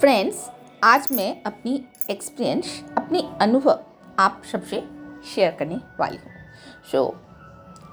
Friends, 0.00 0.36
आज 0.84 1.06
मैं 1.12 1.42
अपनी 1.44 1.72
एक्सपीरियंस 2.10 2.68
अपनी 2.98 3.20
अनुभव 3.40 3.80
आप 4.18 4.42
सबसे 4.52 4.82
शेयर 5.26 5.50
करने 5.58 5.74
वाली 5.98 6.16
हूँ। 6.16 6.30
सो 6.92 7.02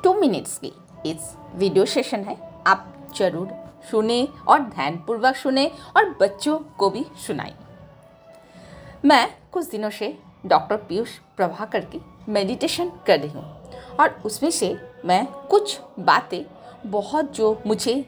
टू 0.03 0.13
मिनट्स 0.13 0.57
की 0.57 0.71
इस 1.05 1.33
वीडियो 1.55 1.85
सेशन 1.85 2.23
है। 2.23 2.37
आप 2.67 3.11
ज़रूर 3.17 3.49
सुने 3.91 4.21
और 4.47 4.59
ध्यानपूर्वक 4.59 5.35
सुने 5.35 5.67
और 5.97 6.09
बच्चों 6.21 6.57
को 6.77 6.89
भी 6.89 7.05
सुनाएँ। 7.25 7.53
मैं 9.05 9.27
कुछ 9.53 9.69
दिनों 9.69 9.89
से 9.89 10.13
डॉक्टर 10.45 10.77
पीयूष 10.79 11.17
प्रभाकर 11.37 11.85
की 11.85 12.01
मेडिटेशन 12.29 12.91
कर 13.07 13.19
रही 13.19 13.31
हूँ 13.31 13.97
और 13.99 14.21
उसमें 14.25 14.49
से 14.51 14.75
मैं 15.05 15.25
कुछ 15.49 15.79
बातें 15.99 16.43
बहुत 16.87 17.35
जो 17.35 17.55
मुझे 17.67 18.03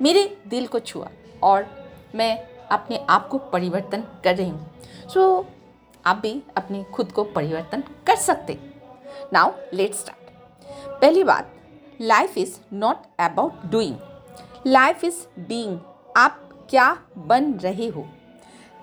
मेरे 0.00 0.28
दिल 0.48 0.66
को 0.66 0.78
छुआ 0.80 1.08
और 1.44 1.66
मैं 2.14 2.55
अपने 2.70 3.06
आप 3.10 3.28
को 3.28 3.38
परिवर्तन 3.38 4.00
कर 4.24 4.36
रही 4.36 4.48
हूँ। 4.48 4.80
सो 5.08 5.42
so, 5.42 5.46
आप 6.06 6.16
भी 6.16 6.42
अपने 6.56 6.84
खुद 6.84 7.12
को 7.12 7.24
परिवर्तन 7.24 7.80
कर 7.80 8.16
सकते। 8.16 8.58
नाउ 9.32 9.52
लेट 9.74 9.94
स्टार्ट 9.94 10.30
पहली 11.00 11.24
बात 11.24 11.52
life 12.00 12.38
is 12.38 12.58
not 12.72 12.96
about 13.20 13.66
doing 13.66 13.96
life 14.66 15.04
is 15.04 15.26
being 15.38 15.78
आप 16.16 16.66
क्या 16.70 16.98
बन 17.18 17.52
रहे 17.52 17.88
हो? 17.88 18.08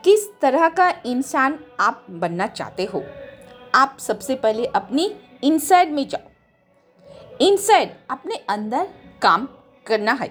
किस 0.04 0.28
तरह 0.42 0.70
का 0.70 0.90
इंसान 1.06 1.60
आप 1.80 2.06
बनना 2.10 2.48
चाहते 2.48 2.86
हो? 2.86 3.04
आप 3.76 3.98
सबसे 4.00 4.36
पहले 4.36 4.66
अपनी 4.66 5.16
इनसाइड 5.44 5.92
में 5.92 6.08
जाओ। 6.08 6.30
इनसाइड 7.42 7.92
अपने 8.10 8.36
अंदर 8.36 8.88
काम 9.22 9.48
करना 9.86 10.12
है। 10.12 10.30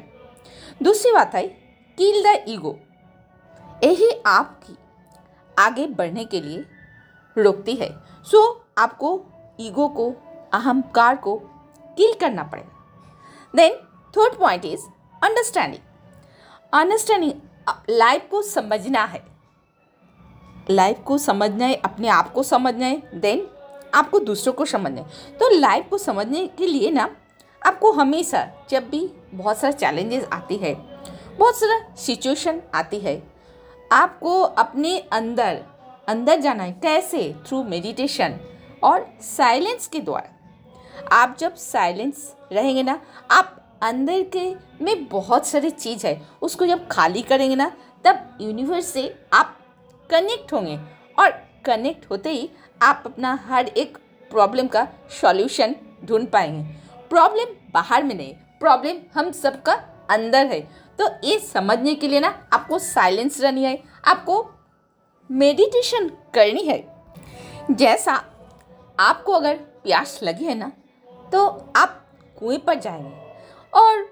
दूसरी 0.82 1.12
बात 1.12 1.34
है 1.34 1.46
किल 1.98 2.23
द 2.23 2.45
ईगो 2.48 2.79
यही 3.84 4.10
आपकी 4.27 4.77
आगे 5.59 5.86
बढ़ने 5.86 6.24
के 6.24 6.40
लिए 6.40 6.64
रोकती 7.36 7.74
है। 7.74 7.88
सो 8.24 8.38
so, 8.38 8.60
आपको 8.79 9.20
ईगो 9.60 9.88
को 9.88 10.10
अहंकार 10.52 11.16
को 11.16 11.37
किल 11.96 12.15
करना 12.15 12.42
पड़ेगा। 12.42 12.70
Then 13.57 13.74
third 14.16 14.38
point 14.38 14.65
is 14.65 14.80
understanding 15.23 15.82
understanding 16.73 17.32
life 17.90 18.29
को 18.30 18.42
समझना 18.42 19.04
है। 19.04 19.24
लाइफ 20.70 21.02
को 21.07 21.18
समझना 21.18 21.64
है 21.64 21.74
अपने 21.74 22.09
आप 22.09 22.32
को 22.32 22.42
समझना 22.42 22.87
है 22.87 23.20
देन 23.20 23.48
आपको 23.95 24.18
दूसरों 24.18 24.54
को 24.54 24.64
समझना 24.64 25.01
है। 25.01 25.37
तो 25.38 25.48
लाइफ 25.59 25.88
को 25.90 25.98
समझने 25.98 26.46
के 26.46 26.66
लिए 26.66 26.90
ना 26.90 27.16
आपको 27.66 27.92
हमेशा 27.92 28.66
जब 28.70 28.88
भी 28.90 29.07
बहुत 29.35 29.59
सारे 29.59 29.73
चैलेंजेस 29.73 30.29
आती 30.32 30.57
है 30.57 30.74
बहुत 31.38 31.57
सारा 31.57 31.95
सिचुएशन 31.95 32.62
आती 32.74 32.98
है 32.98 33.32
आपको 33.93 34.40
अपने 34.40 34.98
अंदर 34.98 35.62
अंदर 36.09 36.40
जाना 36.40 36.62
है। 36.62 36.73
कैसे? 36.73 37.35
थ्रू 37.46 37.62
मेडिटेशन 37.65 38.38
और 38.82 39.07
साइलेंस 39.21 39.87
के 39.87 39.98
द्वारा। 39.98 41.09
आप 41.12 41.37
जब 41.38 41.54
साइलेंस 41.54 42.35
रहेंगे 42.52 42.82
ना, 42.82 43.01
आप 43.30 43.57
अंदर 43.82 44.23
के 44.23 44.54
में 44.85 45.09
बहुत 45.09 45.46
सारी 45.46 45.70
चीज़ 45.70 46.07
है, 46.07 46.23
उसको 46.43 46.66
जब 46.66 46.88
खाली 46.88 47.23
करेंगे 47.23 47.57
ना, 47.57 47.73
तब 48.04 48.38
यूनिवर्स 48.40 48.87
से 48.87 49.15
आप 49.32 49.57
कनेक्ट 50.10 50.52
होंगे 50.52 50.79
और 51.18 51.30
कनेक्ट 51.65 52.10
होते 52.10 52.30
ही 52.30 52.51
आप 52.82 53.02
अपना 53.07 53.35
हर 53.46 53.66
एक 53.66 53.98
प्रॉब्लम 54.30 54.66
का 54.66 54.88
सॉल्यूशन 55.20 55.74
ढूंढ 56.04 56.26
पाएँगे। 56.26 56.63
प्रॉब्लम 57.10 57.54
बाहर 57.74 58.02
में 58.02 58.15
नहीं 58.15 58.35
प्रॉब्लम 58.60 58.98
हम 59.15 59.32
सबका 59.32 59.73
अंदर 60.10 60.46
है। 60.46 60.60
तो 60.98 61.09
ये 61.24 61.38
समझने 61.38 61.95
के 61.95 62.09
लिए 62.09 62.21
ना 62.21 62.29
आपको 62.52 62.79
साइलेंस 62.79 63.40
रहनी 63.40 63.65
है, 63.65 63.82
आपको 64.06 64.44
मेडिटेशन 65.31 66.09
करनी 66.34 66.62
है। 66.62 66.84
जैसा 67.71 68.12
आपको 69.00 69.32
अगर 69.32 69.56
प्यास 69.82 70.19
लगी 70.22 70.44
है 70.44 70.54
ना 70.54 70.70
तो 71.32 71.47
आप 71.76 71.98
कुएँ 72.38 72.58
पर 72.58 72.78
जाएँगे 72.80 73.10
और 73.72 74.06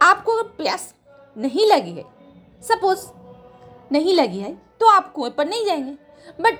आपको 0.00 0.32
अगर 0.32 0.48
प्यास 0.56 0.94
नहीं 1.36 1.66
लगी 1.66 1.92
है 1.92 2.04
सपोज़ 2.62 3.06
नहीं 3.92 4.14
लगी 4.14 4.38
है 4.38 4.52
तो 4.80 4.86
आप 4.86 5.12
कुएँ 5.12 5.30
पर 5.30 5.46
नहीं 5.46 5.64
जाएँगे। 5.66 5.92
बट 6.40 6.58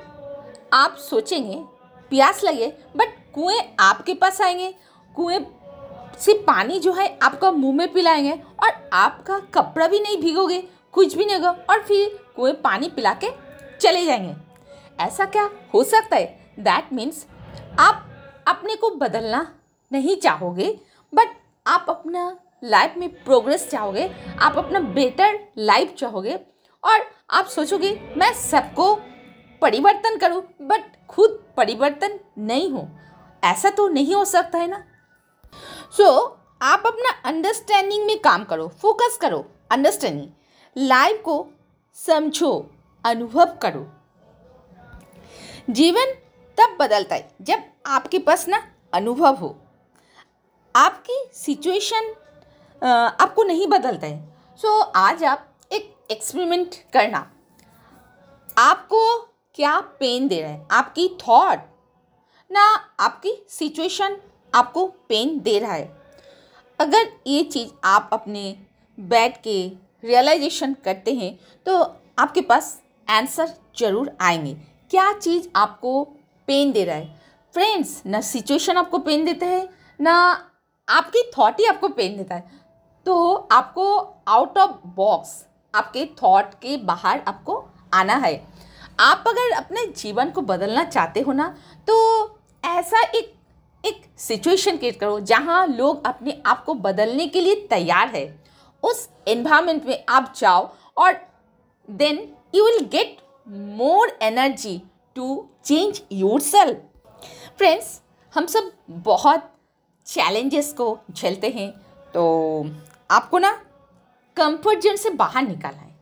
आप 0.72 0.96
सोचेंगे, 1.00 1.56
प्यास 2.10 2.44
लगे 2.44 2.66
बट 2.96 3.14
कुएँ 3.34 3.60
आपके 3.80 4.14
पास 4.14 4.40
आएँगे, 4.40 4.74
कुएँ 5.14 5.38
से 6.20 6.34
पानी 6.46 6.78
जो 6.80 6.92
है 6.92 7.06
आपका 7.22 7.50
मुँह 7.50 7.76
में 7.76 7.92
पिलाएँगे 7.92 8.32
और 8.62 8.88
आपका 8.92 9.38
कपड़ा 9.54 9.86
भी 9.88 10.00
नहीं 10.00 10.20
भीगोगे, 10.22 10.58
कुछ 10.92 11.16
भी 11.16 11.24
नहीं 11.24 11.36
होगा 11.36 11.50
और 11.70 11.82
फिर 11.82 12.18
कुएँ 12.36 12.52
पानी 12.54 12.88
पिला 12.88 13.12
के 13.14 13.30
चले 13.80 14.04
जाएँगे। 14.04 14.34
ऐसा 15.04 15.24
क्या 15.24 15.48
हो 15.74 15.82
सकता 15.84 16.16
है? 16.16 16.24
दैट 16.58 16.92
मीन्स 16.92 17.26
आप 17.78 18.06
अपने 18.46 18.76
को 18.76 18.90
बदलना 18.90 19.46
नहीं 19.92 20.16
चाहोगे 20.16 20.78
बट 21.12 21.36
आप 21.66 21.86
अपना 21.88 22.36
लाइफ 22.64 22.94
में 22.96 23.08
प्रोग्रेस 23.24 23.68
चाहोगे, 23.70 24.10
आप 24.40 24.56
अपना 24.58 24.80
बेटर 24.80 25.38
लाइफ 25.58 25.94
चाहोगे 25.94 26.38
और 26.84 27.04
आप 27.30 27.46
सोचोगे, 27.46 27.90
मैं 28.16 28.32
सबको 28.34 28.94
परिवर्तन 29.62 30.16
करूँ 30.18 30.42
बट 30.62 30.84
खुद 31.08 31.42
परिवर्तन 31.56 32.18
नहीं 32.38 32.70
हूँ। 32.70 32.90
ऐसा 33.44 33.70
तो 33.70 33.88
नहीं 33.88 34.14
हो 34.14 34.24
सकता 34.24 34.58
है 34.58 34.68
ना? 34.68 34.82
सो 35.96 36.04
so, 36.04 36.30
आप 36.62 36.82
अपना 36.86 37.10
अंडरस्टैंडिंग 37.24 38.04
में 38.06 38.18
काम 38.20 38.44
करो 38.44 38.68
फोकस 38.82 39.18
करो 39.20 39.44
अंडरस्टैंडिंग 39.72 40.28
लाइफ 40.76 41.20
को 41.24 41.46
समझो 41.96 42.50
अनुभव 43.04 43.56
करो. 43.62 43.86
जीवन 45.70 46.14
तब 46.58 46.76
बदलता 46.80 47.14
है 47.14 47.28
जब 47.42 47.62
आपके 47.86 48.18
पास 48.18 48.46
ना 48.48 48.62
अनुभव 48.94 49.34
हो. 49.34 49.56
आपकी 50.74 51.24
सिचुएशन 51.34 52.14
आपको 53.20 53.42
नहीं 53.44 53.66
बदलता 53.66 54.06
है. 54.06 54.28
सो 54.60 54.80
so, 54.80 54.90
आज 54.96 55.24
आप 55.24 55.48
एक 55.72 55.94
एक्सपेरिमेंट 56.10 56.74
करना. 56.92 57.30
आपको 58.58 59.18
क्या 59.54 59.78
पेन 60.00 60.28
दे 60.28 60.40
रहा 60.40 60.50
है? 60.50 60.66
आपकी 60.70 61.08
थॉट 61.20 61.58
ना 62.50 62.64
आपकी 63.00 63.32
सिचुएशन 63.48 64.16
आपको 64.52 64.86
पेन 65.08 65.38
दे 65.40 65.58
रहा 65.58 65.72
है। 65.72 65.90
अगर 66.78 67.08
ये 67.26 67.42
चीज़ 67.44 67.70
आप 67.84 68.10
अपने 68.12 68.56
बैठ 68.98 69.36
के 69.42 69.60
रियलाइजेशन 70.04 70.74
करते 70.84 71.14
हैं 71.14 71.38
तो 71.66 71.78
आपके 72.18 72.40
पास 72.42 72.78
आंसर 73.08 73.54
ज़रूर 73.78 74.10
आएँगे। 74.20 74.54
क्या 74.90 75.12
चीज़ 75.14 75.48
आपको 75.56 76.02
पेन 76.48 76.72
दे 76.72 76.84
रहा 76.84 76.96
है? 76.96 77.20
फ्रेंड्स 77.54 78.02
ना 78.06 78.20
सिचुएशन 78.22 78.76
आपको 78.76 78.98
पेन 78.98 79.24
देता 79.24 79.46
है, 79.46 79.68
ना 80.00 80.14
आपकी 80.88 81.22
थॉट 81.30 81.60
ही 81.60 81.64
आपको 81.66 81.88
पेन 81.90 82.16
देता 82.16 82.34
है। 82.34 82.64
तो 83.06 83.34
आपको 83.52 83.96
आउट 84.28 84.58
ऑफ़ 84.58 84.76
बॉक्स 84.86 85.44
आपके 85.74 86.04
थॉट 86.22 86.54
के 86.54 86.76
बाहर 86.84 87.22
आपको 87.28 87.64
आना 87.94 88.14
है। 88.16 88.34
आप 89.00 89.24
अगर 89.28 89.52
अपने 89.54 89.86
जीवन 89.88 90.30
को 90.30 90.40
बदलना 90.42 90.84
चाहते 90.84 91.20
हो 91.20 91.32
ना 91.32 91.48
तो 91.88 91.96
ऐसा 92.64 93.02
एक 93.08 93.34
एक 93.86 94.02
सिचुएशन 94.18 94.76
क्रिएट 94.76 94.98
करो 95.00 95.18
जहाँ 95.20 95.66
लोग 95.66 96.06
अपने 96.06 96.40
आप 96.46 96.64
को 96.64 96.74
बदलने 96.74 97.26
के 97.26 97.40
लिए 97.40 97.54
तैयार 97.70 98.08
है। 98.08 98.24
उस 98.82 99.08
एनवायरमेंट 99.28 99.86
में 99.86 100.04
आप 100.08 100.32
जाओ 100.36 100.68
और 100.96 101.12
then 101.88 102.16
you 102.54 102.64
will 102.64 102.84
get 102.92 103.16
more 103.48 104.18
energy 104.22 104.80
to 105.16 105.46
change 105.64 106.02
your 106.12 106.40
friends 106.40 108.00
हम 108.34 108.46
सब 108.46 108.70
बहुत 108.90 109.50
चैलेंजेस 110.06 110.72
को 110.72 110.98
झेलते 111.12 111.48
हैं 111.48 111.70
तो 112.14 112.24
आपको 113.10 113.38
ना 113.38 113.50
कंफर्ट 114.36 114.80
जोन 114.80 114.96
से 114.96 115.10
बाहर 115.10 115.42
निकालना 115.42 115.80
है। 115.80 115.94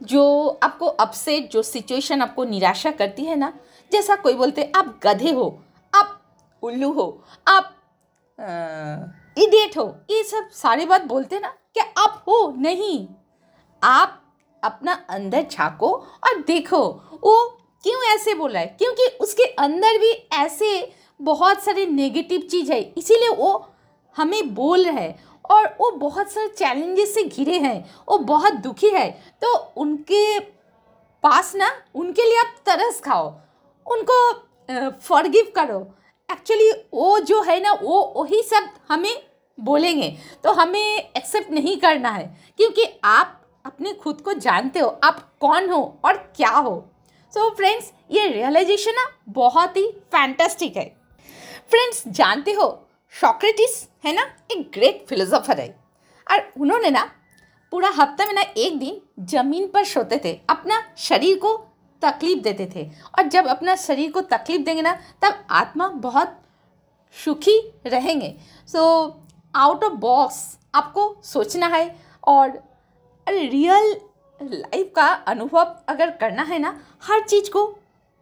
जो 0.00 0.58
आपको 0.62 0.86
अपसेट 0.86 1.50
जो 1.50 1.62
सिचुएशन 1.62 2.22
आपको 2.22 2.44
निराशा 2.44 2.90
करती 2.90 3.24
है 3.24 3.36
ना, 3.36 3.52
जैसा 3.92 4.14
कोई 4.14 4.34
बोलते 4.34 4.70
आप 4.76 4.98
गधे 5.04 5.30
हो 5.30 5.48
उल्लू 6.62 6.90
हो, 6.92 7.22
आप 7.48 7.74
इडियट 9.36 9.76
हो, 9.78 9.84
ये 10.10 10.22
सब 10.24 10.48
सारी 10.52 10.84
बात 10.86 11.04
बोलते 11.04 11.38
ना 11.40 11.48
कि 11.74 11.80
आप 11.98 12.22
हो 12.28 12.54
नहीं। 12.58 13.06
आप 13.82 14.18
अपना 14.62 14.92
अंदर 15.10 15.46
झाँको 15.50 15.92
और 15.92 16.42
देखो, 16.46 16.82
वो 17.24 17.58
क्यों 17.84 18.02
ऐसे 18.14 18.34
बोला 18.34 18.58
है? 18.58 18.66
क्योंकि 18.68 19.06
उसके 19.20 19.44
अंदर 19.58 19.98
भी 19.98 20.10
ऐसे 20.34 20.92
बहुत 21.20 21.62
सारे 21.62 21.86
नेगेटिव 21.86 22.40
चीज़ 22.50 22.72
है, 22.72 22.80
इसीलिए 22.80 23.28
वो 23.28 23.68
हमें 24.16 24.54
बोल 24.54 24.84
रहा 24.84 24.98
है। 24.98 25.32
और 25.44 25.66
वो 25.80 25.90
बहुत 25.90 26.30
सारे 26.30 26.48
चैलेंजेस 26.48 27.14
से 27.14 27.24
घिरे 27.24 27.58
हैं, 27.58 27.84
वो 28.08 28.18
बहुत 28.18 28.52
दुखी 28.54 28.90
है। 28.90 29.10
तो 29.42 29.54
उनके 29.76 30.38
पास 31.24 31.54
ना, 31.56 31.70
उनके 31.94 32.22
लिए 32.22 32.38
आप 32.38 32.54
तरस 32.66 33.00
खाओ, 33.00 33.28
उनको 33.86 34.90
फॉरगिव 35.00 35.52
करो। 35.56 35.80
एक्चुअली 36.32 36.70
वो 36.94 37.18
जो 37.20 37.42
है 37.42 37.60
ना 37.60 37.72
वो 37.72 38.00
वही 38.16 38.42
सब 38.42 38.68
हमें 38.88 39.22
बोलेंगे। 39.58 40.08
तो 40.44 40.52
हमें 40.52 40.96
एक्सेप्ट 40.96 41.50
नहीं 41.50 41.76
करना 41.76 42.10
है 42.10 42.24
क्योंकि 42.56 42.86
आप 43.04 43.38
अपने 43.64 43.92
खुद 43.92 44.20
को 44.20 44.32
जानते 44.34 44.78
हो 44.78 44.88
आप 45.04 45.20
कौन 45.40 45.70
हो 45.70 45.82
और 46.04 46.16
क्या 46.36 46.50
हो। 46.50 46.74
सो 47.32 47.48
so, 47.48 47.56
फ्रेंड्स 47.56 47.92
ये 48.10 48.26
रियलाइजेशन 48.28 48.92
ना 48.92 49.06
बहुत 49.28 49.76
ही 49.76 49.86
फैंटास्टिक 50.12 50.76
है। 50.76 50.84
फ्रेंड्स 51.70 52.02
जानते 52.08 52.52
हो 52.52 52.68
सॉक्रेटिस 53.14 53.88
है 54.04 54.14
ना 54.14 54.22
एक 54.52 54.70
ग्रेट 54.74 55.04
फिलोसोफर 55.08 55.60
है। 55.60 55.68
और 56.26 56.52
उन्होंने 56.60 56.90
ना 56.90 57.10
पूरा 57.72 57.88
हफ़्ता 57.88 58.26
में 58.26 58.32
ना 58.34 58.42
एक 58.56 58.78
दिन 58.78 59.00
ज़मीन 59.26 59.66
पर 59.68 59.84
सोते 59.84 60.20
थे 60.24 60.32
अपना 60.50 60.82
शरीर 60.98 61.38
को 61.38 61.54
तकलीफ़ 62.02 62.40
देते 62.40 62.70
थे। 62.74 62.84
और 63.18 63.28
जब 63.28 63.46
अपना 63.46 63.76
शरीर 63.76 64.12
को 64.12 64.20
तकलीफ़ 64.20 64.62
देंगे 64.62 64.82
ना, 64.82 64.92
तब 65.22 65.44
आत्मा 65.50 65.88
बहुत 65.88 66.38
सुखी 67.24 67.58
रहेंगे। 67.86 68.36
सो 68.66 68.82
आउट 69.54 69.84
ऑफ़ 69.84 69.92
बॉक्स 69.92 70.58
आपको 70.74 71.16
सोचना 71.24 71.66
है 71.66 71.96
और 72.26 72.62
रियल 73.28 73.96
लाइफ 74.40 74.92
का 74.96 75.06
अनुभव 75.06 75.76
अगर 75.88 76.10
करना 76.10 76.42
है 76.42 76.58
ना, 76.58 76.80
हर 77.02 77.20
चीज़ 77.20 77.50
को, 77.50 77.64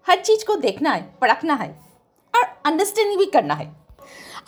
हर 0.06 0.20
चीज़ 0.20 0.44
को 0.46 0.56
देखना 0.56 0.90
है, 0.90 1.02
परखना 1.20 1.54
है 1.54 1.68
और 2.34 2.42
अंडरस्टैंडिंग 2.66 3.18
भी 3.18 3.26
करना 3.26 3.54
है। 3.54 3.66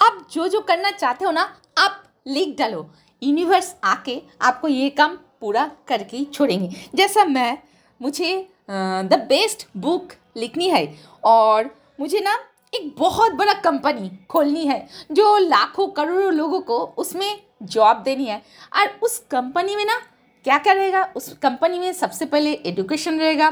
आप 0.03 0.27
जो 0.33 0.49
जो 0.49 0.61
करना 0.61 0.91
चाहते 0.91 1.25
हो 1.25 1.31
ना, 1.31 1.43
आप 1.79 2.03
लिख 2.27 2.57
डालो। 2.59 2.87
यूनिवर्स 3.23 3.75
आके 3.85 4.23
आपको 4.43 4.69
ये 4.69 4.91
काम 4.91 5.17
पूरा 5.41 5.71
करके 5.89 6.25
छोड़ेंगे। 6.25 6.89
जैसा 6.95 7.25
मैं, 7.25 7.59
मुझे 8.01 8.52
द 8.69 9.27
बेस्ट 9.29 9.67
बुक 9.77 10.13
लिखनी 10.37 10.69
है। 10.69 10.87
और 11.25 11.71
मुझे 12.01 12.21
ना 12.21 12.39
एक 12.73 12.95
बहुत 12.99 13.33
बड़ा 13.33 13.53
कंपनी 13.55 14.11
खोलनी 14.31 14.67
है, 14.67 14.87
जो 15.13 15.37
लाखों 15.39 15.87
करोड़ों 15.89 16.33
लोगों 16.33 16.61
को 16.61 16.79
उसमें 16.99 17.43
जॉब 17.63 18.03
देनी 18.03 18.25
है। 18.25 18.43
और 18.77 18.99
उस 19.03 19.19
कंपनी 19.31 19.77
में 19.77 19.85
ना 19.85 20.01
क्या 20.45 20.59
क्या 20.59 20.73
रहेगा? 20.73 21.03
उस 21.17 21.33
कंपनी 21.33 21.79
में 21.79 21.93
सबसे 21.93 22.27
पहले 22.27 22.53
एडुकेशन 22.67 23.19
रहेगा 23.19 23.51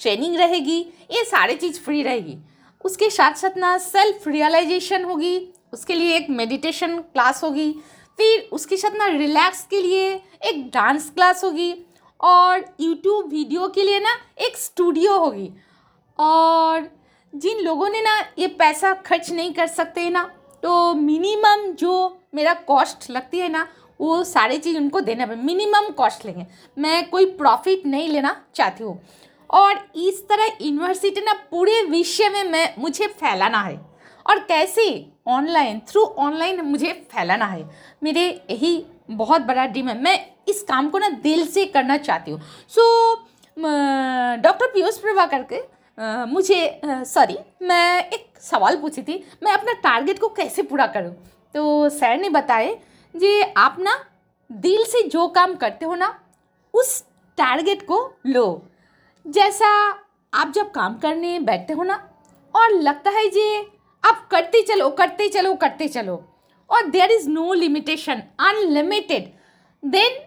ट्रेनिंग 0.00 0.36
रहेगी, 0.36 0.78
ये 1.10 1.24
सारी 1.24 1.54
चीज़ 1.54 1.80
फ्री 1.80 2.02
रहेगी। 2.02 2.36
उसके 2.84 3.10
साथ 3.10 3.34
साथ 3.34 3.56
ना 3.56 3.76
सेल्फ 3.78 4.28
रियलाइजेशन 4.28 5.04
होगी, 5.04 5.52
उसके 5.72 5.94
लिए 5.94 6.16
एक 6.16 6.30
मेडिटेशन 6.30 6.98
क्लास 6.98 7.42
होगी। 7.44 7.72
फिर 8.18 8.48
उसके 8.52 8.76
साथ 8.76 8.96
ना 8.96 9.06
रिलैक्स 9.06 9.66
के 9.70 9.80
लिए 9.82 10.10
एक 10.44 10.70
डांस 10.74 11.10
क्लास 11.10 11.44
होगी। 11.44 11.72
और 12.20 12.64
यूट्यूब 12.80 13.28
वीडियो 13.28 13.68
के 13.68 13.82
लिए 13.82 13.98
ना 14.00 14.16
एक 14.38 14.56
स्टूडियो 14.56 15.18
होगी। 15.18 15.50
और 16.18 16.88
जिन 17.32 17.60
लोगों 17.60 17.88
ने 17.88 18.00
ना 18.00 18.18
ये 18.38 18.46
पैसा 18.58 18.92
खर्च 19.06 19.30
नहीं 19.30 19.52
कर 19.52 19.66
सकते 19.66 20.08
ना 20.10 20.30
तो 20.62 20.94
मिनिमम 20.94 21.70
जो 21.72 21.92
मेरा 22.34 22.54
कॉस्ट 22.54 23.10
लगती 23.10 23.38
है 23.38 23.48
ना, 23.48 23.66
वो 24.00 24.22
सारी 24.24 24.58
चीज़ 24.58 24.76
उनको 24.76 25.00
देना 25.00 25.26
पड़े 25.26 25.36
मिनिमम 25.36 25.88
कॉस्ट 25.90 26.24
लेंगे। 26.26 26.46
मैं 26.78 27.08
कोई 27.10 27.26
प्रॉफिट 27.32 27.86
नहीं 27.86 28.08
लेना 28.08 28.34
चाहती 28.54 28.84
हूँ। 28.84 29.00
और 29.50 29.78
इस 29.96 30.22
तरह 30.28 30.56
यूनिवर्सिटी 30.60 31.20
ना 31.20 31.32
पूरे 31.50 31.82
विश्व 31.82 32.24
में 32.32 32.44
मैं, 32.44 32.74
मुझे 32.78 33.06
फैलाना 33.06 33.62
है। 33.62 33.76
और 34.26 34.38
कैसे? 34.38 35.06
ऑनलाइन 35.26 35.80
थ्रू 35.88 36.02
ऑनलाइन 36.02 36.60
मुझे 36.60 36.92
फैलाना 37.12 37.46
है। 37.46 37.68
मेरे 38.02 38.26
यही 38.50 38.76
बहुत 39.10 39.42
बड़ा 39.42 39.66
ड्रीम 39.66 39.88
है। 39.88 40.00
मैं 40.02 40.18
इस 40.48 40.62
काम 40.62 40.88
को 40.90 40.98
ना 40.98 41.08
दिल 41.22 41.46
से 41.46 41.64
करना 41.66 41.96
चाहती 41.98 42.30
हूँ। 42.30 42.40
सो 42.70 43.14
डॉक्टर 43.56 44.66
पीयूष 44.66 44.98
प्रभाकर 44.98 45.46
के 45.52 45.60
मुझे 46.26 46.80
सॉरी 46.84 47.36
मैं 47.62 48.04
एक 48.04 48.26
सवाल 48.42 48.76
पूछी 48.76 49.02
थी, 49.02 49.24
मैं 49.42 49.52
अपना 49.52 49.72
टारगेट 49.82 50.18
को 50.18 50.28
कैसे 50.30 50.62
पूरा 50.62 50.86
करूँ? 50.88 51.12
तो 51.54 51.88
सर 51.90 52.16
ने 52.18 52.28
बताए 52.30 52.74
जी, 53.14 53.40
आप 53.42 53.76
ना 53.80 53.98
दिल 54.50 54.84
से 54.84 55.02
जो 55.04 55.26
काम 55.28 55.54
करते 55.54 55.86
हो 55.86 55.94
ना, 55.94 56.14
उस 56.74 57.02
टारगेट 57.38 57.82
को 57.82 57.98
लो। 58.26 58.62
जैसा 59.26 59.68
आप 60.32 60.52
जब 60.54 60.70
काम 60.70 60.94
करने 60.98 61.38
बैठते 61.40 61.72
हो 61.72 61.82
ना, 61.82 61.94
और 62.54 62.70
लगता 62.72 63.10
है 63.10 63.28
जी, 63.28 63.56
आप 64.04 64.26
करते 64.30 64.62
चलो 64.64 64.88
करते 64.90 65.28
चलो 65.28 65.54
करते 65.54 65.88
चलो। 65.88 66.22
और 66.70 66.86
there 66.86 67.10
is 67.10 67.28
no 67.28 67.52
limitation 67.52 68.22
unlimited 68.40 69.32
then 69.82 70.18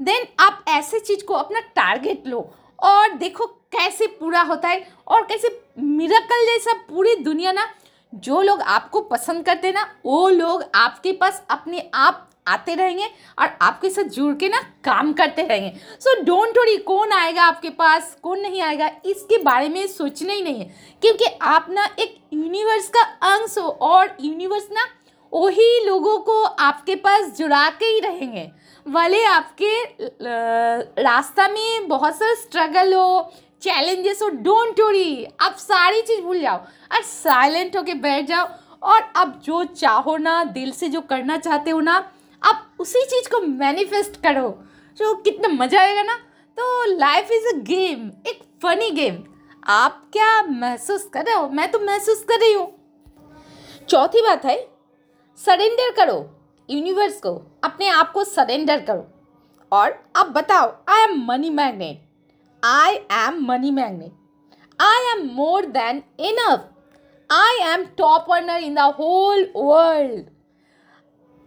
then 0.00 0.26
आप 0.40 0.64
ऐसे 0.68 0.98
चीज़ 1.00 1.24
को 1.24 1.34
अपना 1.34 1.60
टारगेट 1.76 2.26
लो 2.26 2.48
और 2.78 3.12
देखो 3.14 3.46
कैसे 3.72 4.06
पूरा 4.20 4.40
होता 4.42 4.68
है 4.68 4.86
और 5.06 5.22
कैसे 5.26 5.48
मिराकल 5.78 6.44
जैसा 6.46 6.72
पूरी 6.88 7.14
दुनिया 7.16 7.52
ना, 7.52 7.66
जो 8.12 8.40
लोग 8.42 8.60
आपको 8.60 9.00
पसंद 9.02 9.44
करते 9.44 9.70
ना, 9.72 9.82
वो 10.06 10.28
लोग 10.28 10.64
आपके 10.74 11.12
पास 11.12 11.42
अपने 11.50 11.90
आप 11.94 12.28
आते 12.48 12.74
रहेंगे 12.74 13.06
और 13.38 13.56
आपके 13.62 13.90
साथ 13.90 14.04
जुड़ 14.04 14.34
के 14.36 14.48
ना 14.48 14.60
काम 14.84 15.12
करते 15.12 15.42
रहेंगे। 15.42 15.70
सो 16.00 16.14
डोंट 16.24 16.58
वरी 16.58 16.76
कौन 16.78 17.12
आएगा 17.12 17.42
आपके 17.42 17.70
पास, 17.70 18.16
कौन 18.22 18.40
नहीं 18.40 18.60
आएगा, 18.60 18.90
इसके 19.06 19.38
बारे 19.38 19.68
में 19.68 19.86
सोचना 19.86 20.32
ही 20.32 20.42
नहीं 20.42 20.60
है। 20.60 20.98
क्योंकि 21.02 21.24
आप 21.42 21.66
ना 21.70 21.84
एक 21.98 22.18
यूनिवर्स 22.32 22.88
का 22.88 23.02
अंश 23.30 23.56
हो 23.58 23.68
और 23.82 24.16
यूनिवर्स 24.20 24.68
ना 24.72 24.86
वही 25.32 25.84
लोगों 25.86 26.18
को 26.20 26.42
आपके 26.42 26.94
पास 26.96 27.26
जुड़ा 27.38 27.68
के 27.70 27.84
ही 27.84 28.00
रहेंगे। 28.00 28.50
वाले 28.86 29.22
आपके 29.24 29.72
रास्ता 31.02 31.46
में 31.48 31.88
बहुत 31.88 32.16
सारा 32.16 32.34
स्ट्रगल 32.34 32.92
हो 32.94 33.32
चैलेंजेस 33.62 34.22
हो 34.22 34.28
डोंट 34.28 34.80
वरी 34.80 35.24
आप 35.40 35.54
सारी 35.58 36.02
चीज़ 36.02 36.20
भूल 36.20 36.40
जाओ। 36.40 36.56
और 36.56 37.02
साइलेंट 37.02 37.76
होके 37.76 37.94
बैठ 37.96 38.26
जाओ 38.26 38.48
और 38.84 39.12
अब 39.16 39.40
जो 39.44 39.62
चाहो 39.64 40.16
ना, 40.16 40.42
दिल 40.44 40.72
से 40.72 40.88
जो 40.88 41.00
करना 41.02 41.36
चाहते 41.38 41.70
हो 41.70 41.80
ना, 41.80 41.94
आप 42.42 42.68
उसी 42.80 43.04
चीज़ 43.04 43.28
को 43.30 43.40
मैनिफेस्ट 43.40 44.20
करो। 44.22 44.48
जो 44.98 45.14
कितना 45.16 45.48
मज़ा 45.54 45.80
आएगा 45.80 46.02
ना। 46.02 46.16
तो 46.58 46.84
लाइफ 46.88 47.30
इज़ 47.32 47.46
अ 47.46 47.58
गेम 47.60 48.10
एक 48.26 48.42
फनी 48.62 48.90
गेम 48.90 49.22
आप 49.68 50.02
क्या 50.12 50.42
महसूस 50.42 51.08
कर 51.14 51.24
रहे 51.24 51.34
हो? 51.34 51.48
मैं 51.48 51.70
तो 51.70 51.78
महसूस 51.80 52.24
कर 52.28 52.40
रही 52.40 52.52
हूँ। 52.52 52.68
चौथी 53.88 54.22
बात 54.22 54.44
है 54.44 54.56
सरेंडर 55.38 55.90
करो। 55.96 56.18
यूनिवर्स 56.70 57.20
को, 57.20 57.34
अपने 57.64 57.88
आप 57.88 58.12
को 58.12 58.24
सरेंडर 58.24 58.80
करो। 58.84 59.06
और 59.72 59.92
अब 60.16 60.32
बताओ 60.32 60.70
I 60.88 61.02
am 61.02 61.24
money 61.26 61.50
magnet 61.50 62.00
I 62.62 62.94
am 63.26 63.44
money 63.48 63.70
magnet 63.70 64.12
I 64.80 65.10
am 65.12 65.26
more 65.34 65.66
than 65.76 66.02
enough 66.20 66.68
I 67.30 67.62
am 67.72 67.84
top 67.98 68.32
earner 68.32 68.64
in 68.64 68.74
the 68.74 68.92
whole 68.98 69.44
world 69.56 70.26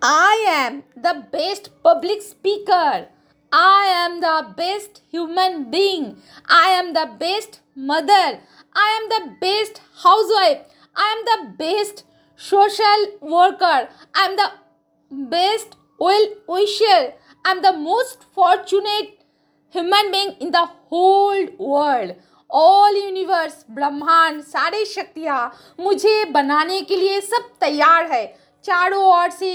I 0.01 0.45
am 0.55 0.81
the 0.97 1.15
best 1.33 1.71
public 1.83 2.21
speaker 2.21 3.05
I 3.51 3.85
am 3.97 4.15
the 4.21 4.53
best 4.55 4.97
human 5.11 5.53
being. 5.71 6.07
I 6.55 6.71
am 6.71 6.93
the 6.93 7.03
best 7.19 7.61
mother. 7.91 8.39
I 8.75 8.87
am 8.95 9.05
the 9.13 9.19
best 9.43 9.79
housewife. 10.03 10.65
I 10.95 11.07
am 11.13 11.21
the 11.29 11.37
best 11.61 12.03
social 12.37 13.01
worker. 13.21 13.89
I 14.13 14.25
am 14.25 14.35
the 14.35 14.51
best 15.11 15.75
well 15.99 16.27
wisher. 16.47 17.13
I 17.45 17.51
am 17.51 17.61
the 17.61 17.73
most 17.73 18.23
fortunate 18.33 19.19
human 19.75 20.11
being 20.11 20.35
in 20.39 20.51
the 20.51 20.65
whole 20.89 21.45
world. 21.59 22.15
All 22.49 22.95
universe 22.97 23.65
ब्रह्मांड 23.71 24.41
सारे 24.43 24.83
शक्तियाँ 24.85 25.39
मुझे 25.79 26.25
बनाने 26.31 26.81
के 26.81 26.95
लिए 26.95 27.21
सब 27.21 27.49
तैयार 27.61 28.11
है 28.11 28.25
चारों 28.65 29.03
ओर 29.05 29.29
से 29.29 29.53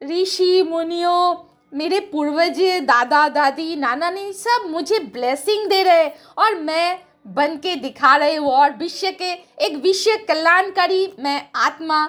ऋषि 0.00 0.62
मुनियों 0.70 1.34
मेरे 1.78 1.98
पूर्वज 2.12 2.60
दादा 2.86 3.28
दादी 3.28 3.74
नाना 3.76 4.10
ने 4.10 4.32
सब 4.32 4.66
मुझे 4.70 4.98
ब्लेसिंग 5.14 5.68
दे 5.70 5.82
रहे 5.82 6.08
और 6.38 6.54
मैं 6.60 6.98
बन 7.26 7.56
के 7.56 7.74
दिखा 7.76 8.14
रहे 8.16 8.34
हूँ 8.36 8.50
और 8.50 8.76
विश्व 8.76 9.10
के 9.18 9.32
एक 9.66 9.76
विश्व 9.82 10.16
कल्याणकारी 10.28 11.06
मैं 11.18 11.40
आत्मा 11.56 12.06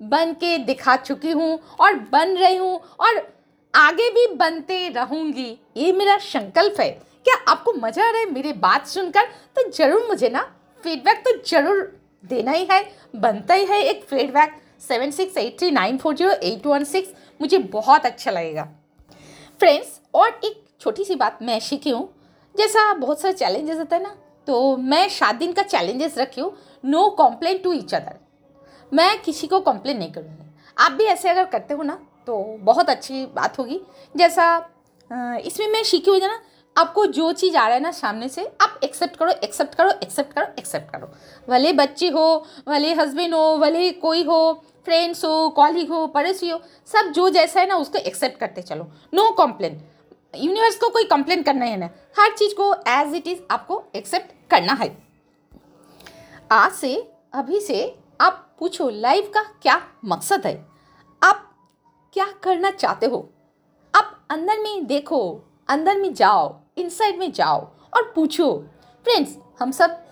बन 0.00 0.32
के 0.40 0.56
दिखा 0.64 0.96
चुकी 0.98 1.30
हूँ 1.30 1.58
और 1.80 1.94
बन 2.12 2.36
रही 2.36 2.56
हूँ 2.56 2.74
और 3.00 3.26
आगे 3.74 4.10
भी 4.10 4.26
बनते 4.34 4.88
रहूँगी। 4.88 5.50
ये 5.76 5.92
मेरा 5.92 6.16
संकल्प 6.18 6.80
है। 6.80 6.90
क्या 7.24 7.34
आपको 7.48 7.72
मज़ा 7.72 8.06
आ 8.06 8.10
रहा 8.10 8.20
है 8.20 8.30
मेरी 8.30 8.52
बात 8.54 8.86
सुनकर? 8.86 9.24
तो 9.56 9.70
ज़रूर 9.70 10.06
मुझे 10.08 10.28
ना 10.28 10.42
फीडबैक 10.84 11.22
तो 11.26 11.36
ज़रूर 11.48 11.82
देना 12.24 12.52
ही 12.52 12.66
है। 12.70 12.82
बनता 13.16 13.54
ही 13.54 13.64
है 13.66 13.82
एक 13.82 14.04
feedback 14.04 14.54
seven 14.80 15.10
six 15.10 15.36
eight 15.36 15.58
three 15.58 15.70
nine 15.70 15.98
four 15.98 16.14
zero 16.16 16.32
eight 16.32 16.66
one 16.66 16.84
six 16.84 17.14
मुझे 17.40 17.58
बहुत 17.58 18.06
अच्छा 18.06 18.30
लगेगा। 18.30 18.68
फ्रेंड्स 19.60 20.00
और 20.14 20.40
एक 20.44 20.62
छोटी 20.80 21.04
सी 21.04 21.14
बात 21.16 21.38
मैं 21.42 21.58
सीखी 21.60 21.90
हूँ। 21.90 22.08
जैसा 22.54 22.92
बहुत 22.94 23.20
सारे 23.20 23.34
चैलेंजेस 23.34 23.78
होता 23.78 23.96
है 23.96 24.02
ना 24.02 24.16
तो 24.48 24.76
मैं 24.76 25.08
सात 25.08 25.34
दिन 25.36 25.52
का 25.52 25.62
चैलेंजेस 25.64 26.18
रखी 26.18 26.40
हूँ 26.40 26.52
no 26.84 27.08
complain 27.18 27.58
to 27.58 27.72
each 27.72 27.94
other 27.94 28.18
मैं 28.92 29.20
किसी 29.22 29.46
को 29.46 29.58
कंप्लेन 29.60 29.98
नहीं 29.98 30.12
करूँगी। 30.12 30.44
आप 30.76 30.92
भी 30.92 31.04
ऐसे 31.06 31.28
अगर 31.28 31.44
करते 31.46 31.74
हो 31.74 31.82
ना 31.82 31.98
तो 32.26 32.36
बहुत 32.62 32.90
अच्छी 32.90 33.24
बात 33.34 33.58
होगी। 33.58 33.80
जैसा 34.14 34.46
इसमें 35.40 35.66
मैं 35.68 35.82
सीखी 35.84 36.10
हुई 36.10 36.20
ना, 36.20 36.40
आपको 36.76 37.04
जो 37.08 37.32
चीज़ 37.32 37.56
आ 37.56 37.66
रहा 37.66 37.74
है 37.74 37.80
ना 37.82 37.90
सामने 37.92 38.28
से, 38.28 38.46
आप 38.60 38.80
एक्सेप्ट 38.84 39.16
करो 39.16 39.30
एक्सेप्ट 39.44 39.74
करो 39.74 39.90
एक्सेप्ट 40.02 40.32
करो 40.32 40.46
एक्सेप्ट 40.58 40.90
करो। 40.92 41.10
भले 41.48 41.72
बच्चे 41.72 42.08
हो, 42.08 42.46
भले 42.68 42.92
हस्बैंड 42.94 43.34
हो, 43.34 43.56
भले 43.58 43.90
कोई 43.98 44.24
हो 44.24 44.52
फ्रेंड्स 44.84 45.24
हो 45.24 45.48
कॉलीग 45.50 45.90
हो, 45.90 46.06
पड़ोसी 46.08 46.50
हो, 46.50 46.60
सब 46.88 47.12
जो 47.12 47.28
जैसा 47.28 47.60
है 47.60 47.66
ना, 47.66 47.76
उसको 47.76 47.98
एक्सेप्ट 48.00 48.38
करते 48.40 48.62
चलो। 48.62 48.90
नो 49.14 49.30
कॉम्प्लेन 49.34 49.80
यूनिवर्स 50.34 50.76
को 50.76 50.88
कोई 50.90 51.04
कंप्लेन 51.06 51.42
करना 51.42 51.64
है 51.64 51.76
ना। 51.76 51.90
हर 52.18 52.32
चीज़ 52.32 52.54
को 52.54 52.72
एज 52.88 53.14
इट 53.14 53.28
इज़ 53.28 53.38
आपको 53.50 53.82
एक्सेप्ट 53.96 54.32
करना 54.50 54.72
है। 54.72 54.96
आज 56.52 56.72
से, 56.72 57.12
अभी 57.32 57.60
से 57.60 57.98
आप 58.20 58.56
पूछो 58.58 58.88
लाइफ 58.88 59.30
का 59.34 59.42
क्या 59.42 59.82
मकसद 60.04 60.46
है? 60.46 60.66
आप 61.22 61.56
क्या 62.12 62.26
करना 62.42 62.70
चाहते 62.70 63.06
हो? 63.06 63.30
आप 63.94 64.26
अंदर 64.30 64.58
में 64.58 64.86
देखो, 64.86 65.40
अंदर 65.68 65.96
में 65.96 66.14
जाओ 66.14 66.60
इनसाइड 66.76 67.18
में 67.18 67.32
जाओ 67.32 67.60
और 67.96 68.12
पूछो। 68.14 68.64
फ्रेंड्स 69.04 69.36
हम 69.60 69.70
सब 69.70 70.04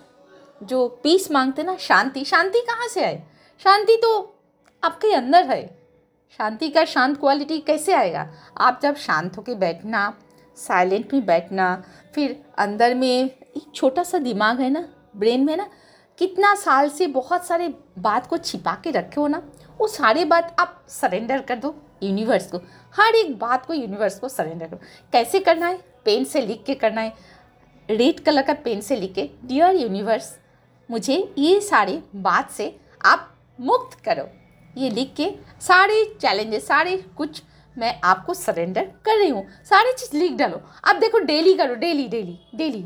जो 0.62 0.88
पीस 0.88 1.30
मांगते 1.30 1.62
ना, 1.62 1.76
शांति 1.76 2.24
शांति 2.24 2.60
कहाँ 2.60 2.88
से 2.88 3.04
आए? 3.04 3.22
शांति 3.58 3.96
तो 3.96 4.36
आपके 4.84 5.12
अंदर 5.12 5.44
है। 5.44 5.82
शांति 6.38 6.68
का 6.68 6.84
शांत 6.84 7.20
क्वालिटी 7.20 7.58
कैसे 7.58 7.92
आएगा? 7.92 8.32
आप 8.56 8.80
जब 8.82 8.96
शांत 8.96 9.36
होकर 9.36 9.54
बैठना 9.54 10.18
साइलेंट 10.56 11.14
में 11.14 11.26
बैठना, 11.26 11.84
फिर 12.14 12.44
अंदर 12.58 12.94
में 12.94 13.30
एक 13.56 13.74
छोटा 13.74 14.02
सा 14.02 14.18
दिमाग 14.18 14.60
है 14.60 14.70
ना, 14.70 14.88
ब्रेन 15.16 15.44
में 15.44 15.56
ना, 15.56 15.68
कितना 16.18 16.54
साल 16.54 16.88
से 16.88 17.06
बहुत 17.06 17.46
सारे 17.46 17.68
बात 17.98 18.26
को 18.26 18.36
छिपा 18.38 18.74
के 18.84 18.90
रखे 18.90 19.20
हो 19.20 19.26
ना, 19.28 19.42
वो 19.80 19.86
सारे 19.86 20.24
बात 20.24 20.56
आप 20.60 20.82
सरेंडर 20.88 21.40
कर 21.40 21.56
दो 21.56 21.74
यूनिवर्स 22.02 22.50
को। 22.50 22.58
हर 22.94 23.14
एक 23.14 23.38
बात 23.38 23.66
को 23.66 23.74
यूनिवर्स 23.74 24.18
को 24.18 24.28
सरेंडर 24.28 24.66
करो। 24.66 24.78
कैसे 25.12 25.40
करना 25.40 25.66
है? 25.66 25.78
पेन 26.04 26.24
से 26.24 26.40
लिख 26.40 26.62
के 26.66 26.74
करना 26.74 27.00
है। 27.00 27.12
रेड 27.88 28.20
कलर 28.20 28.42
का 28.42 28.54
पेन 28.54 28.80
से 28.80 28.96
लिख 28.96 29.12
के 29.14 29.28
डियर 29.44 29.76
यूनिवर्स 29.76 30.34
मुझे 30.88 31.16
ये 31.38 31.60
सारे 31.60 32.02
बात 32.16 32.50
से 32.50 32.74
आप 33.04 33.32
मुक्त 33.60 33.98
करो। 34.04 34.28
ये 34.76 34.90
लिख 34.90 35.14
के 35.16 35.30
सारे 35.60 36.04
चैलेंजेस 36.20 36.66
सारे 36.66 36.96
कुछ 37.16 37.42
मैं 37.76 37.98
आपको 38.04 38.34
सरेंडर 38.34 38.84
कर 39.04 39.18
रही 39.18 39.28
हूँ। 39.28 39.46
सारी 39.64 39.92
चीज़ 39.92 40.16
लिख 40.16 40.32
डालो। 40.32 40.60
आप 40.84 40.96
देखो 40.96 41.18
डेली 41.20 41.54
करो 41.54 41.74
डेली 41.74 42.06
डेली 42.08 42.38
डेली 42.54 42.84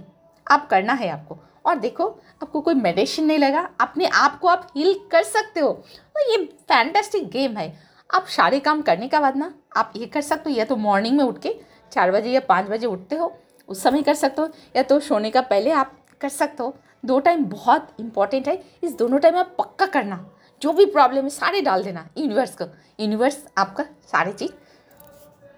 आप 0.50 0.69
करना 0.69 0.92
है 0.92 1.09
आपको। 1.09 1.38
और 1.66 1.76
देखो, 1.76 2.07
आपको 2.42 2.61
कोई 2.61 2.75
मेडिसिन 2.75 3.25
नहीं 3.25 3.38
लगा, 3.38 3.69
अपने 3.80 4.07
आप 4.07 4.38
को 4.40 4.49
आप 4.49 4.66
हील 4.76 4.95
कर 5.12 5.23
सकते 5.23 5.61
हो। 5.61 5.73
तो 6.16 6.30
ये 6.30 6.45
फैंटेस्टिक 6.45 7.28
गेम 7.30 7.57
है। 7.57 7.73
आप 8.11 8.26
सारे 8.26 8.61
काम 8.61 8.83
करने 8.83 9.09
के 9.09 9.19
बाद 9.19 9.37
ना, 9.37 9.52
आप 9.76 9.92
ये 9.97 10.07
कर 10.07 10.21
सकते 10.21 10.50
हो, 10.50 10.57
या 10.57 10.64
तो 10.64 10.76
मॉर्निंग 10.76 11.16
में 11.16 11.25
उठ 11.25 11.38
के 11.38 11.54
चार 11.92 12.11
बजे 12.11 12.30
या 12.30 12.40
पाँच 12.40 12.66
बजे 12.66 12.87
उठते 12.87 13.16
हो, 13.16 13.37
उस 13.69 13.83
समय 13.83 14.02
कर 14.02 14.14
सकते 14.14 14.42
हो, 14.42 14.49
या 14.76 14.83
तो 14.83 14.99
सोने 15.00 15.30
का 15.30 15.40
पहले 15.40 15.71
आप 15.73 15.92
कर 16.21 16.28
सकते 16.28 16.62
हो। 16.62 16.75
दो 17.04 17.19
टाइम 17.21 17.45
बहुत 17.45 17.88
इंपॉर्टेंट 18.00 18.49
है। 18.49 18.62
इस 18.83 18.92
दोनों 18.92 19.19
टाइम 19.19 19.37
आप 19.37 19.54
पक्का 19.59 19.87
करना। 19.87 20.26
जो 20.62 20.73
भी 20.73 20.87
प्रॉब्लम 20.87 21.23
है, 21.23 21.28
सारे 21.28 21.61
डाल 21.61 21.85
देना। 21.85 22.09
यूनिवर्स 22.19 22.57
को। 22.57 22.64
यूनिवर्स 23.00 23.45
आपका 23.59 23.85
सारी 23.85 24.33
चीज़ 24.33 24.50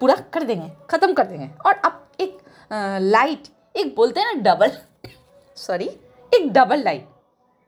पूरा 0.01 0.15
कर 0.33 0.43
देंगे, 0.43 0.71
ख़त्म 0.89 1.13
कर 1.13 1.27
देंगे। 1.27 1.49
और 1.65 1.73
आप 1.75 2.11
एक 2.19 2.37
लाइट 3.01 3.47
एक 3.75 3.95
बोलते 3.95 4.19
हैं 4.19 4.33
ना 4.35 4.41
डबल 4.43 4.71
सॉरी 5.57 5.85
एक 6.31 6.51
डबल 6.53 6.83
लाइट 6.83 7.07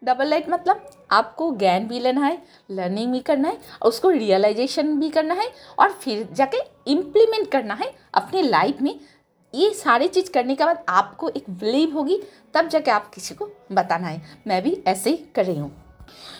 डबल 0.01 0.27
लाइट 0.27 0.49
मतलब 0.49 0.89
आपको 1.11 1.51
ज्ञान 1.57 1.87
भी 1.87 1.99
लेना 1.99 2.21
है 2.21 2.37
लर्निंग 2.71 3.11
भी 3.11 3.19
करना 3.19 3.47
है 3.47 3.57
और 3.81 3.89
उसको 3.89 4.09
रियलाइजेशन 4.09 4.95
भी 4.99 5.09
करना 5.09 5.33
है 5.33 5.47
और 5.79 5.91
फिर 5.91 6.27
जाके 6.31 6.57
इम्प्लीमेंट 6.91 7.49
करना 7.51 7.73
है 7.73 7.91
अपने 8.13 8.41
लाइफ 8.41 8.81
में। 8.81 8.99
ये 9.53 9.69
सारी 9.73 10.07
चीज़ 10.07 10.31
करने 10.31 10.55
के 10.55 10.65
बाद 10.65 10.83
आपको 10.89 11.29
एक 11.29 11.49
बिलीव 11.49 11.93
होगी 11.93 12.21
तब 12.53 12.67
जाके 12.67 12.91
आप 12.91 13.09
किसी 13.13 13.35
को 13.35 13.49
बताना 13.71 14.07
है। 14.07 14.21
मैं 14.47 14.61
भी 14.63 14.77
ऐसे 14.87 15.09
ही 15.09 15.17
कर 15.35 15.45
रही 15.45 15.57
हूँ। 15.59 15.71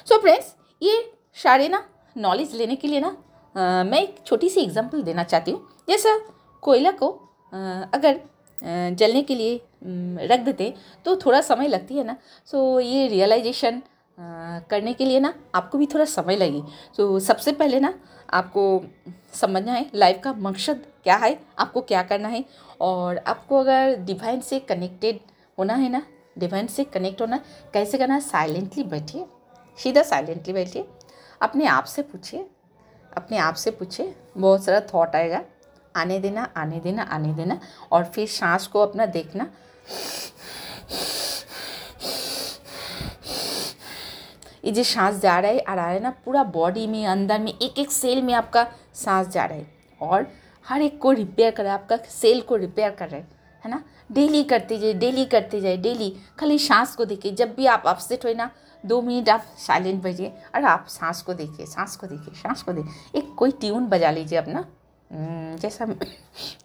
सो 0.09 0.17
फ्रेंड्स 0.21 0.53
ये 0.81 1.11
सारे 1.43 1.67
ना 1.67 1.83
नॉलेज 2.17 2.55
लेने 2.55 2.75
के 2.75 2.87
लिए 2.87 2.99
ना 2.99 3.15
आ, 3.55 3.83
मैं 3.83 4.01
एक 4.01 4.15
छोटी 4.25 4.49
सी 4.49 4.61
एग्जांपल 4.61 5.01
देना 5.03 5.23
चाहती 5.23 5.51
हूँ। 5.51 5.67
जैसा 5.89 6.17
कोयला 6.63 6.91
को 6.91 7.09
आ, 7.53 7.57
अगर 7.93 8.19
जलने 8.59 9.21
के 9.21 9.35
लिए 9.35 9.61
रख 10.27 10.39
देते। 10.39 10.73
तो 11.05 11.15
थोड़ा 11.15 11.41
समय 11.41 11.67
लगती 11.67 11.97
है 11.97 12.03
ना। 12.03 12.15
सो 12.45 12.79
ये 12.79 13.07
रियलाइजेशन 13.07 13.81
करने 14.17 14.93
के 14.93 15.05
लिए 15.05 15.19
ना, 15.19 15.33
आपको 15.55 15.77
भी 15.77 15.85
थोड़ा 15.85 16.05
समय 16.05 16.35
लगे। 16.35 16.61
सो 16.97 17.19
सबसे 17.19 17.51
पहले 17.51 17.79
ना, 17.79 17.93
आपको 18.33 18.83
समझना 19.33 19.71
है 19.71 19.89
लाइफ 19.95 20.19
का 20.23 20.33
मकसद 20.33 20.85
क्या 21.03 21.15
है, 21.15 21.39
आपको 21.59 21.81
क्या 21.81 22.03
करना 22.03 22.27
है। 22.27 22.43
और 22.81 23.17
आपको 23.17 23.59
अगर 23.59 23.95
डिवाइन 23.97 24.39
से 24.41 24.59
कनेक्टेड 24.59 25.19
होना 25.57 25.73
है 25.73 25.89
ना 25.89 26.01
डिवाइन 26.37 26.67
से 26.67 26.83
कनेक्ट 26.83 27.21
होना, 27.21 27.39
कैसे 27.73 27.97
करना 27.97 28.13
है? 28.13 28.19
साइलेंटली 28.19 28.83
बैठिए। 28.83 29.25
सीधा 29.77 30.01
साइलेंटली 30.03 30.53
बैठिए। 30.53 30.85
अपने 31.41 31.65
आप 31.65 31.83
से 31.83 32.01
पूछिए। 32.01 32.45
अपने 33.17 33.37
आप 33.37 33.55
से 33.55 33.71
पूछिए। 33.71 34.15
बहुत 34.37 34.63
सारा 34.63 34.79
थॉट 34.93 35.15
आएगा। 35.15 35.43
आने 35.95 36.19
देना 36.19 36.49
आने 36.57 36.79
देना 36.79 37.03
आने 37.03 37.33
देना 37.33 37.59
और 37.91 38.03
फिर 38.05 38.27
सांस 38.27 38.67
को 38.67 38.81
अपना 38.81 39.05
देखना। 39.05 39.49
ये 44.65 44.71
जो 44.71 44.83
सांस 44.83 45.19
जा 45.21 45.39
रहा 45.39 45.51
है, 45.51 45.59
आ 45.59 45.73
रहा 45.73 45.87
है 45.87 45.99
ना, 45.99 46.09
पूरा 46.25 46.43
बॉडी 46.43 46.85
में, 46.87 47.05
अंदर 47.05 47.39
में 47.39 47.51
एक 47.51 47.79
एक 47.79 47.91
सेल 47.91 48.21
में 48.21 48.33
आपका 48.33 48.65
सांस 48.95 49.27
जा 49.27 49.45
रहा 49.45 49.57
है 49.57 49.67
और 50.01 50.27
हर 50.65 50.81
एक 50.81 50.99
को 51.01 51.11
रिपेयर 51.11 51.51
कर 51.51 51.63
रहा 51.63 51.73
है, 51.73 51.81
आपका 51.81 51.97
सेल 52.11 52.41
को 52.41 52.55
रिपेयर 52.55 52.91
कर 52.91 53.09
रहा 53.09 53.19
है 53.19 53.27
है 53.63 53.71
ना? 53.71 53.83
डेली 54.11 54.43
करते 54.43 54.77
जाए 54.79 54.93
डेली 54.93 55.25
करते 55.25 55.59
जाए 55.61 55.77
डेली 55.77 56.09
खाली 56.39 56.57
सांस 56.59 56.95
को 56.95 57.05
देखिए, 57.05 57.31
जब 57.31 57.53
भी 57.55 57.65
आप 57.65 57.83
अपसेट 57.87 58.25
हो 58.25 58.33
ना, 58.33 58.49
दो 58.83 59.01
मिनट 59.01 59.29
आप 59.29 59.45
साइलेंट 59.57 60.01
बजिए 60.03 60.33
और 60.55 60.63
आप 60.63 60.85
सांस 60.89 61.21
को 61.21 61.33
देखिए, 61.33 61.65
सांस 61.65 61.95
को 61.95 62.07
देखिए, 62.07 62.33
सांस 62.33 62.61
को 62.61 62.73
देखिए। 62.73 63.19
एक 63.19 63.33
कोई 63.35 63.51
ट्यून 63.51 63.87
बजा 63.87 64.11
लीजिए 64.11 64.39
अपना। 64.39 64.65
जैसा 65.59 65.87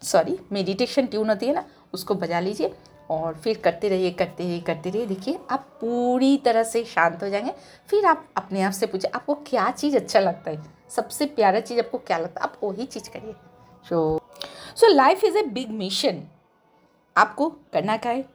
सॉरी 0.03 0.37
मेडिटेशन 0.51 1.05
ट्यून 1.05 1.29
होती 1.29 1.45
है 1.45 1.53
ना, 1.53 1.63
उसको 1.93 2.15
बजा 2.15 2.39
लीजिए 2.39 2.73
और 3.09 3.33
फिर 3.35 3.57
करते 3.57 3.89
रहिए 3.89 4.11
करते 4.11 4.43
रहिए 4.43 4.59
करते 4.59 4.89
रहिए। 4.89 5.05
देखिए, 5.05 5.39
आप 5.51 5.67
पूरी 5.81 6.37
तरह 6.37 6.63
से 6.63 6.83
शांत 6.85 7.23
हो 7.23 7.29
जाएँगे। 7.29 7.53
फिर 7.89 8.05
आप 8.05 8.27
अपने 8.37 8.61
आप 8.61 8.71
से 8.71 8.85
पूछे 8.85 9.07
आपको 9.07 9.33
क्या 9.47 9.69
चीज़ 9.71 9.95
अच्छा 9.97 10.19
लगता 10.19 10.51
है? 10.51 10.63
सबसे 10.89 11.25
प्यारा 11.25 11.59
चीज़ 11.59 11.79
आपको 11.79 11.97
क्या 11.97 12.17
लगता 12.17 12.41
है? 12.41 12.49
आप 12.49 12.59
वही 12.63 12.85
चीज़ 12.85 13.09
करिए। 13.09 13.33
So 13.89 14.19
so 14.75 14.87
life 14.87 15.23
is 15.23 15.37
a 15.37 15.43
big 15.43 15.69
mission 15.69 16.23
आपको 17.15 17.49
करना 17.73 17.97
क्या 17.97 18.11
है? 18.11 18.25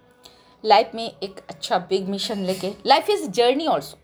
लाइफ 0.64 0.90
में 0.94 1.04
एक 1.22 1.40
अच्छा 1.48 1.78
बिग 1.78 2.08
मिशन 2.08 2.38
लेके 2.38 2.72
लाइफ 2.86 3.10
इज़ 3.10 3.28
जर्नी 3.30 3.66
ऑल्सो 3.66 3.98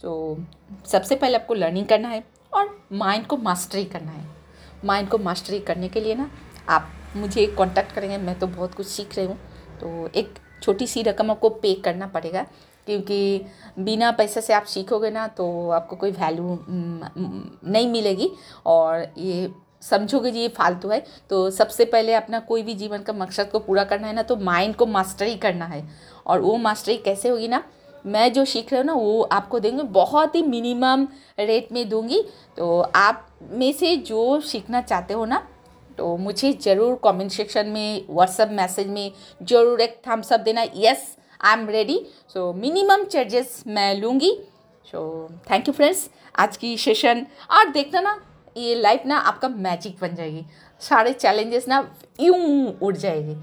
तो 0.00 0.38
सबसे 0.86 1.16
पहले 1.16 1.38
आपको 1.38 1.54
लर्निंग 1.54 1.86
करना 1.86 2.08
है 2.08 2.22
और 2.52 2.78
माइंड 2.92 3.26
को 3.26 3.36
मास्टरी 3.36 3.84
करना 3.84 4.12
है। 4.12 4.35
माइंड 4.86 5.08
को 5.08 5.18
मास्टरी 5.18 5.58
करने 5.60 5.88
के 5.88 6.00
लिए 6.00 6.14
ना, 6.14 6.30
आप 6.68 6.92
मुझे 7.16 7.46
कांटेक्ट 7.48 7.92
करेंगे, 7.92 8.18
मैं 8.18 8.38
तो 8.38 8.46
बहुत 8.46 8.74
कुछ 8.74 8.86
सीख 8.86 9.16
रही 9.16 9.26
हूँ। 9.26 9.38
तो 9.80 10.08
एक 10.14 10.34
छोटी 10.62 10.86
सी 10.86 11.02
रकम 11.02 11.30
आपको 11.30 11.48
पे 11.52 11.74
करना 11.74 12.06
पड़ेगा, 12.06 12.42
क्योंकि 12.86 13.44
बिना 13.78 14.10
पैसे 14.12 14.40
से 14.40 14.52
आप 14.52 14.64
सीखोगे 14.64 15.10
ना 15.10 15.26
तो 15.28 15.46
आपको 15.70 15.96
कोई 15.96 16.10
वैल्यू 16.12 16.58
नहीं 16.68 17.88
मिलेगी। 17.88 18.30
और 18.66 19.06
ये 19.18 19.50
समझोगे 19.82 20.30
जी, 20.30 20.40
ये 20.40 20.48
फालतू 20.48 20.88
है। 20.88 21.04
तो 21.30 21.50
सबसे 21.50 21.84
पहले 21.84 22.14
अपना 22.14 22.38
कोई 22.40 22.62
भी 22.62 22.74
जीवन 22.74 23.02
का 23.02 23.12
मकसद 23.12 23.50
को 23.50 23.58
पूरा 23.58 23.84
करना 23.84 24.06
है 24.06 24.14
ना 24.14 24.22
तो 24.22 24.36
माइंड 24.38 24.74
को 24.76 24.86
मास्टरी 24.86 25.34
करना 25.36 25.64
है। 25.66 25.82
और 26.26 26.40
वो 26.40 26.56
मास्टरी 26.58 26.96
कैसे 26.98 27.28
होगी 27.28 27.48
ना, 27.48 27.62
मैं 28.06 28.32
जो 28.32 28.44
सीख 28.44 28.72
रही 28.72 28.78
हूँ 28.78 28.86
ना, 28.86 28.92
वो 28.94 29.22
आपको 29.22 29.58
देंगे, 29.60 29.82
बहुत 29.82 30.34
ही 30.34 30.42
मिनिमम 30.44 31.06
रेट 31.38 31.72
में 31.72 31.88
दूँगी। 31.88 32.22
तो 32.56 32.80
आप 32.80 33.25
में 33.40 33.72
से 33.72 33.94
जो 33.98 34.40
सीखना 34.42 34.80
चाहते 34.82 35.14
हो 35.14 35.24
ना 35.24 35.46
तो 35.98 36.16
मुझे 36.16 36.52
ज़रूर 36.62 36.98
कमेंट 37.04 37.30
सेक्शन 37.30 37.66
में 37.68 38.06
व्हाट्सअप 38.10 38.50
मैसेज 38.52 38.88
में 38.88 39.12
ज़रूर 39.42 39.80
एक 39.80 40.00
थम्स 40.08 40.32
अप 40.32 40.40
देना। 40.40 40.64
Yes 40.76 41.16
I 41.40 41.52
am 41.52 41.68
ready 41.68 41.98
so 42.34 42.52
minimum 42.54 43.04
charges 43.04 43.62
मैं 43.66 43.94
लूँगी। 44.00 44.32
सो 44.92 45.28
थैंक 45.50 45.68
यू 45.68 45.74
फ्रेंड्स 45.74 46.08
आज 46.34 46.56
की 46.56 46.76
सेशन 46.78 47.26
और 47.50 47.68
देखना 47.70 48.00
ना, 48.00 48.18
ये 48.56 48.74
लाइफ 48.74 49.06
ना 49.06 49.18
आपका 49.18 49.48
मैजिक 49.48 49.96
बन 50.00 50.14
जाएगी। 50.14 50.44
सारे 50.82 51.12
चैलेंजेस 51.12 51.68
ना 51.68 51.78
यूँ 52.20 52.78
उड़ 52.78 52.96
जाएगी। 52.96 53.34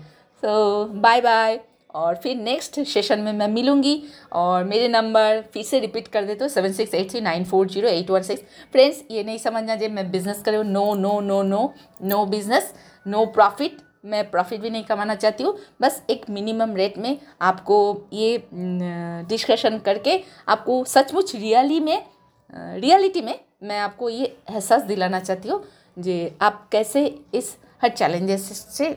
सो 0.43 0.85
बाय 0.85 1.21
बाय 1.21 1.59
और 1.93 2.15
फिर 2.15 2.35
नेक्स्ट 2.37 2.79
सेशन 2.83 3.19
में 3.19 3.31
मैं 3.33 3.47
मिलूँगी। 3.47 4.01
और 4.31 4.63
मेरे 4.63 4.87
नंबर 4.87 5.43
फिर 5.53 5.63
से 5.63 5.79
रिपीट 5.79 6.07
कर 6.07 6.25
देते 6.25 6.43
हो 6.43 6.47
seven 6.49 6.73
six 6.73 6.93
eight 6.93 7.09
three 7.11 7.21
nine 7.21 7.45
four 7.45 7.67
zero 7.69 7.89
eight 7.89 8.09
one 8.09 8.21
six 8.23 8.43
friends 8.71 9.03
ये 9.11 9.23
नहीं 9.23 9.37
समझना 9.37 9.75
जब 9.75 9.91
मैं 9.91 10.09
बिज़नेस 10.11 10.41
कर 10.41 10.51
रही 10.51 10.71
no 10.71 10.93
no 10.95 11.19
no 11.21 11.41
no 11.43 11.73
no 12.03 12.25
business 12.25 12.73
no 13.05 13.25
profit 13.35 13.77
मैं 14.05 14.29
प्रॉफिट 14.31 14.61
भी 14.61 14.69
नहीं 14.69 14.83
कमाना 14.83 15.15
चाहती 15.15 15.43
हूँ। 15.43 15.57
बस 15.81 16.01
एक 16.09 16.29
मिनिमम 16.29 16.75
रेट 16.75 16.97
में 16.97 17.17
आपको 17.41 17.77
ये 18.13 18.37
डिस्कशन 18.53 19.77
करके 19.85 20.19
आपको 20.47 20.83
सचमुच 20.85 21.35
रियली 21.35 21.79
में 21.79 22.05
रियलिटी 22.53 23.21
में 23.21 23.39
मैं 23.63 23.79
आपको 23.79 24.09
ये 24.09 24.25
एहसास 24.49 24.81
दिलाना 24.83 25.19
चाहती 25.19 25.49
हूँ 25.49 25.63
जे 25.97 26.35
आप 26.41 26.67
कैसे 26.71 27.05
इस 27.33 27.55
हर 27.81 27.89
चैलेंजेस 27.89 28.51
से, 28.77 28.87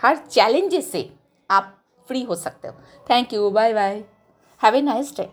हर 0.00 0.16
चैलेंजेस 0.30 0.90
से 0.92 1.08
आप 1.50 1.78
फ्री 2.12 2.22
हो 2.22 2.34
सकते 2.36 2.68
हो. 2.68 2.74
Thank 3.10 3.32
you 3.34 3.50
bye 3.50 3.72
bye 3.74 4.02
have 4.60 4.74
a 4.74 4.80
nice 4.82 5.16
day 5.16 5.28